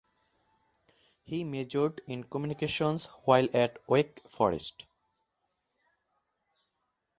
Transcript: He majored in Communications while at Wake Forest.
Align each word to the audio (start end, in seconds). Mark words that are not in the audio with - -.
He 1.25 1.43
majored 1.43 2.01
in 2.07 2.23
Communications 2.23 3.05
while 3.25 3.47
at 3.53 3.77
Wake 3.87 4.27
Forest. 4.27 4.87